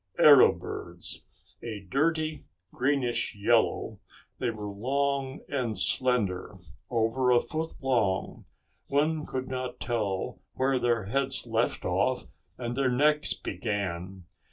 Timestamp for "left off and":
11.45-12.75